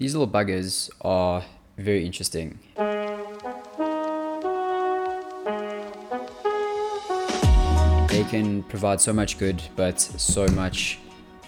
[0.00, 1.44] these little buggers are
[1.76, 2.58] very interesting.
[8.08, 10.98] They can provide so much good, but so much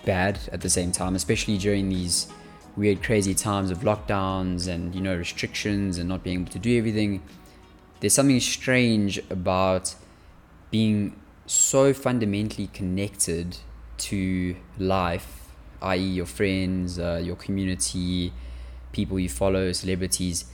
[0.04, 2.30] bad at the same time, especially during these
[2.76, 6.76] weird, crazy times of lockdowns and you know restrictions and not being able to do
[6.76, 7.22] everything.
[8.00, 9.94] There's something strange about
[10.70, 13.56] being so fundamentally connected
[13.96, 15.41] to life,
[15.82, 18.32] i.e., your friends, uh, your community,
[18.92, 20.44] people you follow, celebrities.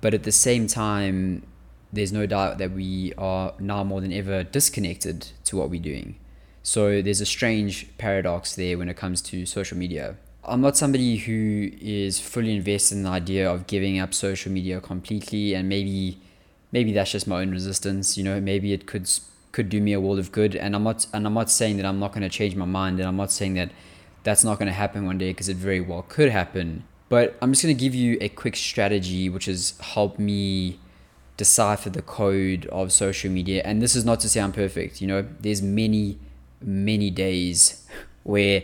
[0.00, 1.46] But at the same time,
[1.92, 6.16] there's no doubt that we are now more than ever disconnected to what we're doing.
[6.62, 10.16] So there's a strange paradox there when it comes to social media.
[10.44, 14.80] I'm not somebody who is fully invested in the idea of giving up social media
[14.80, 16.18] completely, and maybe
[16.72, 18.16] maybe that's just my own resistance.
[18.16, 19.08] You know, maybe it could
[19.52, 20.56] could do me a world of good.
[20.56, 22.98] And I'm not and I'm not saying that I'm not going to change my mind,
[22.98, 23.70] and I'm not saying that
[24.22, 26.84] that's not going to happen one day because it very well could happen.
[27.08, 30.78] But I'm just going to give you a quick strategy which has helped me
[31.36, 33.62] decipher the code of social media.
[33.64, 35.00] And this is not to say I'm perfect.
[35.00, 36.18] You know, there's many
[36.64, 37.86] many days
[38.22, 38.62] where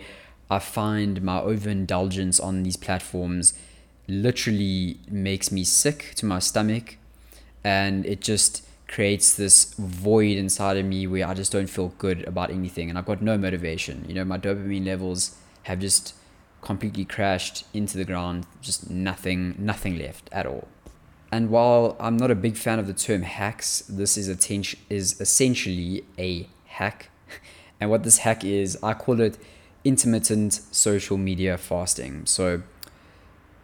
[0.50, 3.54] I find my overindulgence on these platforms
[4.06, 6.96] literally makes me sick to my stomach
[7.62, 12.26] and it just creates this void inside of me where I just don't feel good
[12.26, 14.06] about anything and I've got no motivation.
[14.08, 15.36] You know, my dopamine levels
[15.68, 16.14] have just
[16.60, 20.66] completely crashed into the ground, just nothing nothing left at all.
[21.30, 25.20] And while I'm not a big fan of the term hacks, this is atten- is
[25.20, 27.10] essentially a hack.
[27.80, 29.38] And what this hack is, I call it
[29.84, 32.26] intermittent social media fasting.
[32.26, 32.62] So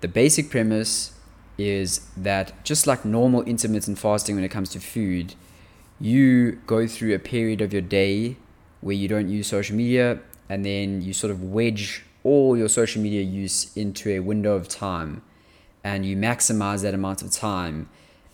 [0.03, 1.15] the basic premise
[1.59, 5.35] is that just like normal intermittent fasting when it comes to food,
[5.99, 8.37] you go through a period of your day
[8.83, 13.03] where you don't use social media and then you sort of wedge all your social
[13.03, 15.23] media use into a window of time
[15.83, 17.89] and you maximize that amount of time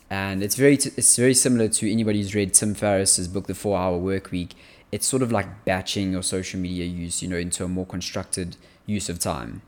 [0.08, 3.54] and it's very t- it's very similar to anybody who's read Tim Ferriss's book The
[3.54, 4.54] 4 Hour Work Week
[4.92, 8.56] it's sort of like batching your social media use, you know, into a more constructed
[8.86, 9.62] use of time.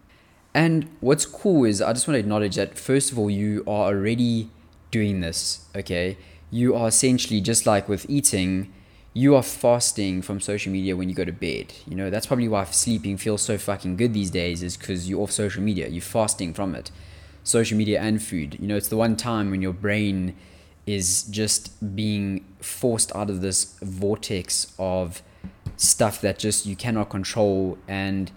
[0.54, 3.86] And what's cool is I just want to acknowledge that first of all, you are
[3.86, 4.50] already
[4.90, 6.18] doing this, okay?
[6.50, 8.72] You are essentially just like with eating,
[9.14, 11.72] you are fasting from social media when you go to bed.
[11.86, 15.20] You know, that's probably why sleeping feels so fucking good these days, is because you're
[15.20, 16.90] off social media, you're fasting from it.
[17.44, 18.56] Social media and food.
[18.58, 20.34] You know, it's the one time when your brain
[20.86, 25.22] is just being forced out of this vortex of
[25.76, 28.30] stuff that just you cannot control and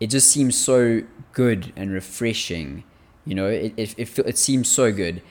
[0.00, 2.84] it just seems so good and refreshing
[3.24, 5.22] you know it, it, it, it seems so good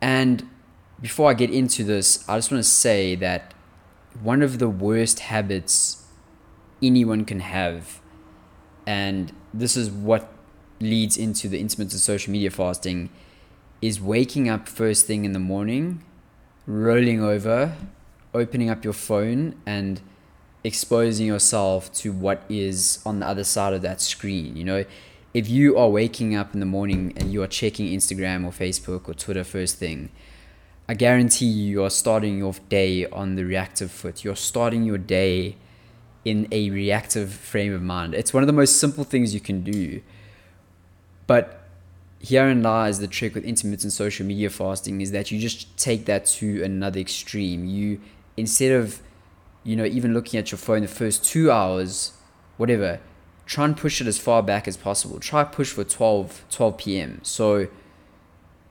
[0.00, 0.48] and
[1.00, 3.54] before i get into this i just want to say that
[4.20, 6.04] one of the worst habits
[6.82, 8.00] anyone can have
[8.86, 10.32] and this is what
[10.80, 13.08] leads into the intermittent social media fasting
[13.80, 16.02] is waking up first thing in the morning,
[16.66, 17.76] rolling over,
[18.34, 20.00] opening up your phone, and
[20.64, 24.56] exposing yourself to what is on the other side of that screen.
[24.56, 24.84] You know,
[25.34, 29.08] if you are waking up in the morning and you are checking Instagram or Facebook
[29.08, 30.10] or Twitter first thing,
[30.92, 34.24] I guarantee you, you are starting your day on the reactive foot.
[34.24, 35.56] You're starting your day
[36.22, 38.14] in a reactive frame of mind.
[38.14, 40.02] It's one of the most simple things you can do.
[41.26, 41.66] But
[42.20, 46.26] herein lies the trick with intermittent social media fasting is that you just take that
[46.26, 47.64] to another extreme.
[47.64, 47.98] You
[48.36, 49.00] instead of
[49.64, 52.12] you know even looking at your phone the first two hours,
[52.58, 53.00] whatever,
[53.46, 55.18] try and push it as far back as possible.
[55.20, 57.20] Try push for 12 12 p.m.
[57.22, 57.68] So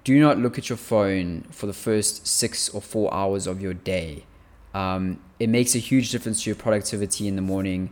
[0.03, 3.73] do not look at your phone for the first six or four hours of your
[3.73, 4.25] day.
[4.73, 7.91] Um, it makes a huge difference to your productivity in the morning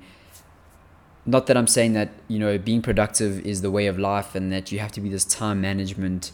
[1.30, 4.52] not that I'm saying that you know being productive is the way of life and
[4.52, 6.32] that you have to be this time management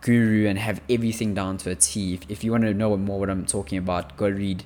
[0.00, 2.14] guru and have everything down to a T.
[2.14, 4.64] If, if you want to know more what I'm talking about, go read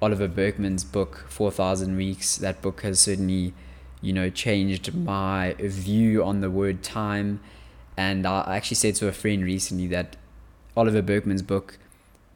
[0.00, 2.36] Oliver Burkeman's book Four Thousand Weeks.
[2.36, 3.52] That book has certainly
[4.00, 7.40] you know changed my view on the word time.
[7.98, 10.14] And I actually said to a friend recently that
[10.76, 11.78] Oliver Burkeman's book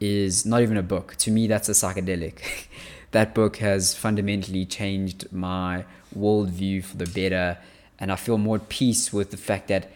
[0.00, 1.14] is not even a book.
[1.18, 2.66] To me, that's a psychedelic.
[3.12, 5.84] that book has fundamentally changed my
[6.18, 7.58] worldview for the better.
[8.00, 9.92] And I feel more at peace with the fact that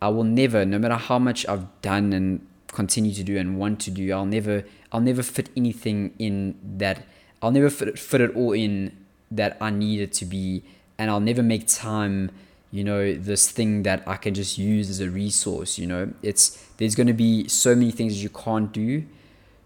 [0.00, 3.80] I will never, no matter how much I've done and continue to do and want
[3.80, 7.04] to do, I'll never, I'll never fit anything in that.
[7.42, 8.96] I'll never fit, fit it all in
[9.32, 10.62] that I need it to be,
[10.96, 12.30] and I'll never make time.
[12.70, 15.78] You know, this thing that I can just use as a resource.
[15.78, 19.04] You know, it's there's going to be so many things you can't do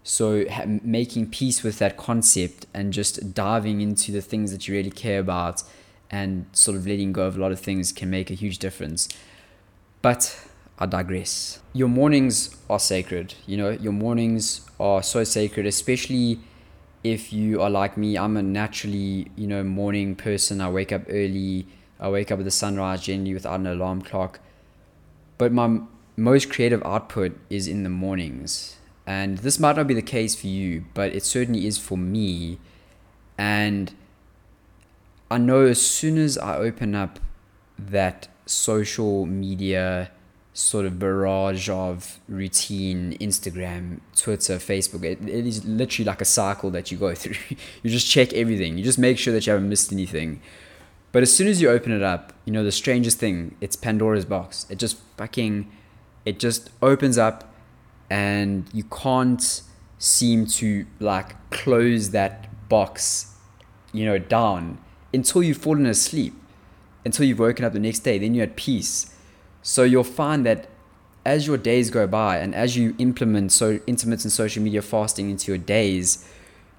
[0.03, 4.75] so ha- making peace with that concept and just diving into the things that you
[4.75, 5.63] really care about
[6.11, 9.07] and sort of letting go of a lot of things can make a huge difference.
[10.01, 10.37] But
[10.77, 11.59] I digress.
[11.71, 13.33] Your mornings are sacred.
[13.47, 16.39] You know, your mornings are so sacred, especially
[17.03, 18.17] if you are like me.
[18.17, 20.59] I'm a naturally, you know, morning person.
[20.59, 21.65] I wake up early.
[22.03, 24.39] I wake up with the sunrise generally without an alarm clock.
[25.37, 25.79] But my
[26.17, 28.77] most creative output is in the mornings.
[29.07, 32.59] And this might not be the case for you, but it certainly is for me.
[33.37, 33.93] And
[35.31, 37.19] I know as soon as I open up
[37.79, 40.11] that social media
[40.53, 45.03] sort of barrage of routine Instagram, Twitter, Facebook.
[45.03, 47.35] It, it is literally like a cycle that you go through.
[47.81, 48.77] you just check everything.
[48.77, 50.41] You just make sure that you haven't missed anything.
[51.13, 54.25] But as soon as you open it up, you know, the strangest thing, it's Pandora's
[54.25, 54.65] box.
[54.69, 55.71] It just fucking,
[56.25, 57.53] it just opens up
[58.09, 59.61] and you can't
[59.99, 63.35] seem to like close that box,
[63.93, 64.79] you know, down
[65.13, 66.33] until you've fallen asleep
[67.05, 68.17] until you've woken up the next day.
[68.17, 69.15] Then you're at peace.
[69.61, 70.67] So you'll find that
[71.25, 75.51] as your days go by and as you implement so intermittent social media fasting into
[75.51, 76.27] your days,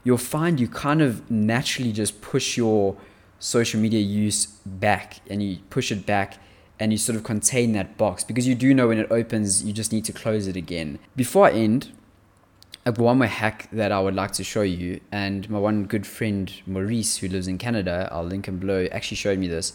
[0.03, 2.97] you'll find you kind of naturally just push your
[3.39, 6.39] social media use back and you push it back
[6.81, 9.73] and you sort of contain that box because you do know when it opens, you
[9.73, 10.99] just need to close it again.
[11.15, 11.93] Before I end,
[12.85, 15.85] I have one more hack that I would like to show you, and my one
[15.85, 19.75] good friend Maurice, who lives in Canada, I'll link him below, actually showed me this.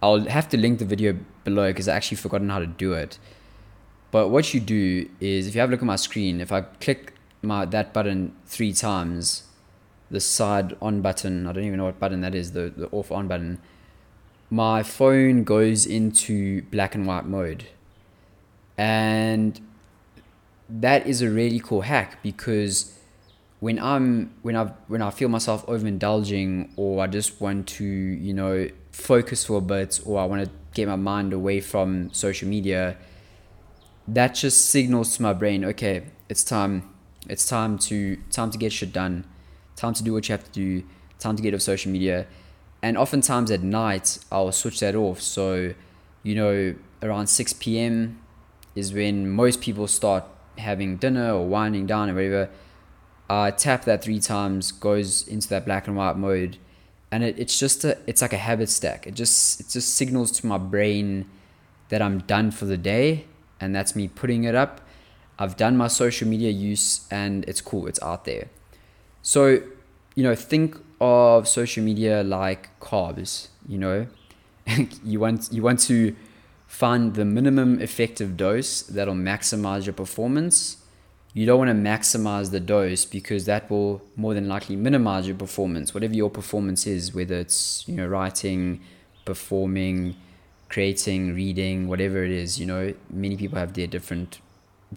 [0.00, 3.18] I'll have to link the video below because I actually forgotten how to do it.
[4.12, 6.60] But what you do is if you have a look at my screen, if I
[6.60, 9.42] click my that button three times,
[10.10, 13.10] the side on button, I don't even know what button that is, the, the off
[13.10, 13.60] on button,
[14.50, 17.66] my phone goes into black and white mode.
[18.78, 19.60] And
[20.68, 22.96] that is a really cool hack because
[23.60, 28.34] when I'm when I when I feel myself overindulging or I just want to, you
[28.34, 32.48] know, focus for a bit or I want to get my mind away from social
[32.48, 32.96] media,
[34.08, 36.90] that just signals to my brain, okay, it's time.
[37.28, 39.24] It's time to time to get shit done.
[39.76, 40.84] Time to do what you have to do.
[41.18, 42.26] Time to get off social media.
[42.82, 45.20] And oftentimes at night, I'll switch that off.
[45.20, 45.74] So,
[46.22, 48.20] you know, around 6 p.m.
[48.74, 50.24] is when most people start
[50.58, 52.50] having dinner or winding down or whatever.
[53.28, 56.58] I tap that three times, goes into that black and white mode,
[57.10, 60.30] and it, it's just a it's like a habit stack it just it just signals
[60.30, 61.28] to my brain
[61.88, 63.24] that i'm done for the day
[63.60, 64.80] and that's me putting it up
[65.38, 68.48] i've done my social media use and it's cool it's out there
[69.26, 69.60] so
[70.14, 74.06] you know think of social media like carbs you know?
[75.04, 76.14] You want you want to
[76.66, 80.78] find the minimum effective dose that'll maximize your performance.
[81.34, 85.36] You don't want to maximize the dose because that will more than likely minimize your
[85.36, 88.80] performance whatever your performance is whether it's you know writing
[89.24, 90.16] performing
[90.68, 92.94] creating reading whatever it is you know?
[93.10, 94.40] Many people have their different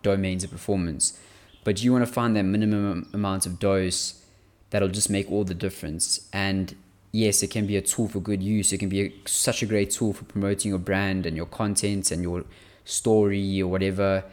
[0.02, 1.18] domains of performance
[1.64, 4.24] but you want to find that minimum amount of dose
[4.70, 6.76] that'll just make all the difference and
[7.12, 9.66] yes it can be a tool for good use it can be a, such a
[9.66, 12.44] great tool for promoting your brand and your content and your
[12.86, 14.24] story or whatever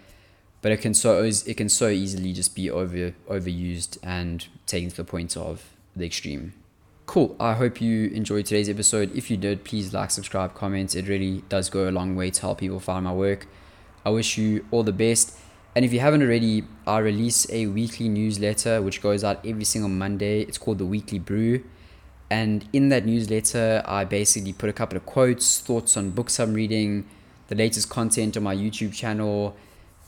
[0.67, 4.97] but it can so it can so easily just be over overused and taken to
[4.97, 5.65] the point of
[5.95, 6.55] the extreme.
[7.07, 7.37] Cool.
[7.39, 9.15] I hope you enjoyed today's episode.
[9.15, 10.97] If you did, please like, subscribe, comment.
[10.97, 13.47] It really does go a long way to help people find my work.
[14.05, 15.39] I wish you all the best.
[15.77, 19.91] And if you haven't already, I release a weekly newsletter which goes out every single
[19.91, 20.41] Monday.
[20.41, 21.63] It's called the Weekly Brew.
[22.31, 26.55] And in that newsletter, I basically put a couple of quotes, thoughts on books I'm
[26.55, 27.07] reading,
[27.49, 29.55] the latest content on my YouTube channel,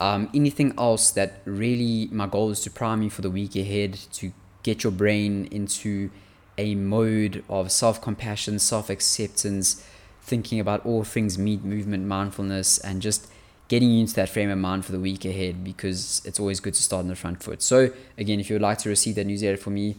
[0.01, 3.93] um, anything else that really my goal is to prime you for the week ahead
[4.15, 4.33] to
[4.63, 6.11] get your brain into
[6.57, 9.87] a mode of self compassion, self acceptance,
[10.23, 13.29] thinking about all things meat, movement, mindfulness, and just
[13.69, 16.75] getting you into that frame of mind for the week ahead because it's always good
[16.75, 17.63] to start on the front foot.
[17.63, 19.97] So, again, if you would like to receive that newsletter for me,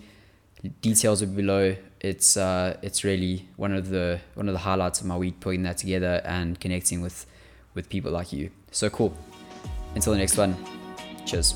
[0.82, 1.76] details are below.
[2.02, 5.64] It's uh, it's really one of the one of the highlights of my week putting
[5.64, 7.26] that together and connecting with
[7.74, 8.52] with people like you.
[8.72, 9.16] So cool.
[9.96, 10.56] Until the next one,
[11.26, 11.56] cheers.